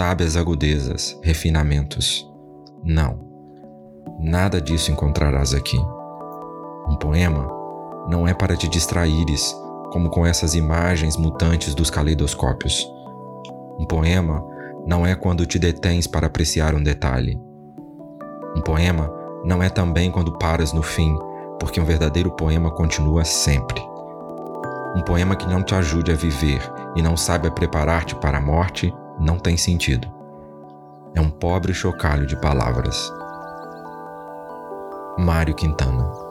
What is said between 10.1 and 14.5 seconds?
essas imagens mutantes dos caleidoscópios. Um poema